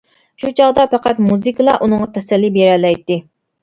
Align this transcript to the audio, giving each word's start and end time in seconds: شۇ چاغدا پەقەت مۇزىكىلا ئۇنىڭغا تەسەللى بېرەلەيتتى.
شۇ 0.43 0.51
چاغدا 0.59 0.85
پەقەت 0.95 1.23
مۇزىكىلا 1.29 1.79
ئۇنىڭغا 1.81 2.11
تەسەللى 2.19 2.55
بېرەلەيتتى. 2.61 3.25